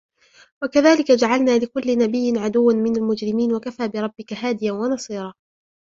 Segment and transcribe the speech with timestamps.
[0.63, 5.33] وكذلك جعلنا لكل نبي عدوا من المجرمين وكفى بربك هاديا ونصيرا